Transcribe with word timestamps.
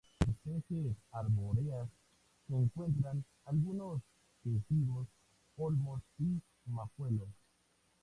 Entre 0.25 0.43
las 0.47 0.57
especies 0.61 0.95
arbóreas 1.11 1.87
se 2.47 2.55
encuentran 2.55 3.23
algunos 3.45 4.01
quejigos, 4.43 5.07
olmos 5.57 6.01
y 6.17 6.41
majuelos. 6.71 7.29